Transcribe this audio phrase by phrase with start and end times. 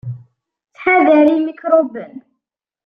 [0.69, 2.13] Ttḥadar imikṛuben!.